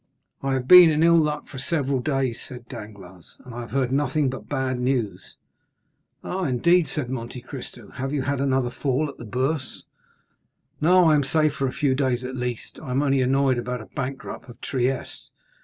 "I 0.41 0.53
have 0.53 0.67
been 0.67 0.89
in 0.89 1.03
ill 1.03 1.19
luck 1.19 1.47
for 1.47 1.59
several 1.59 1.99
days," 1.99 2.41
said 2.41 2.67
Danglars, 2.67 3.37
"and 3.45 3.53
I 3.53 3.59
have 3.61 3.69
heard 3.69 3.91
nothing 3.91 4.29
but 4.31 4.49
bad 4.49 4.79
news." 4.79 5.35
"Ah, 6.23 6.45
indeed?" 6.45 6.87
said 6.87 7.07
Monte 7.07 7.39
Cristo. 7.41 7.91
"Have 7.91 8.11
you 8.11 8.23
had 8.23 8.41
another 8.41 8.71
fall 8.71 9.09
at 9.09 9.17
the 9.17 9.25
Bourse?" 9.25 9.85
"No; 10.81 11.11
I 11.11 11.13
am 11.13 11.23
safe 11.23 11.53
for 11.53 11.67
a 11.67 11.71
few 11.71 11.93
days 11.93 12.23
at 12.25 12.35
least. 12.35 12.79
I 12.81 12.89
am 12.89 13.03
only 13.03 13.21
annoyed 13.21 13.59
about 13.59 13.79
a 13.79 13.85
bankrupt 13.95 14.49
of 14.49 14.59
Trieste." 14.59 15.29